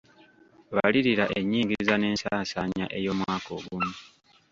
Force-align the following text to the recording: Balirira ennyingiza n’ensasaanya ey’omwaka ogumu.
Balirira 0.75 1.25
ennyingiza 1.39 1.93
n’ensasaanya 1.97 2.85
ey’omwaka 2.97 3.49
ogumu. 3.59 3.91